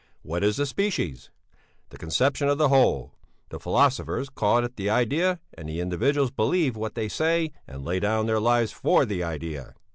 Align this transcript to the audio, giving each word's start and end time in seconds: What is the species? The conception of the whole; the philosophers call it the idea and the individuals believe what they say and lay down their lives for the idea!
What 0.23 0.43
is 0.43 0.57
the 0.57 0.65
species? 0.65 1.29
The 1.89 1.97
conception 1.99 2.49
of 2.49 2.57
the 2.57 2.69
whole; 2.69 3.13
the 3.49 3.59
philosophers 3.59 4.29
call 4.31 4.63
it 4.65 4.75
the 4.75 4.89
idea 4.89 5.39
and 5.53 5.69
the 5.69 5.79
individuals 5.79 6.31
believe 6.31 6.75
what 6.75 6.95
they 6.95 7.07
say 7.07 7.51
and 7.67 7.85
lay 7.85 7.99
down 7.99 8.25
their 8.25 8.39
lives 8.39 8.71
for 8.71 9.05
the 9.05 9.21
idea! 9.23 9.75